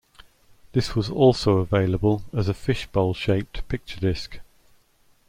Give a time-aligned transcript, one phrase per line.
[0.71, 4.39] This was also available as a fish bowl-shaped picture disc.